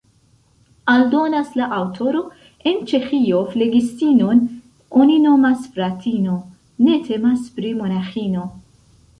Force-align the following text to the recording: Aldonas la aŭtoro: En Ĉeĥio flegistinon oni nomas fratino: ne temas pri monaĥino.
Aldonas 0.93 1.49
la 1.59 1.67
aŭtoro: 1.79 2.23
En 2.71 2.79
Ĉeĥio 2.93 3.41
flegistinon 3.51 4.41
oni 5.03 5.19
nomas 5.27 5.69
fratino: 5.77 6.39
ne 6.89 6.99
temas 7.11 7.45
pri 7.59 7.77
monaĥino. 7.85 8.49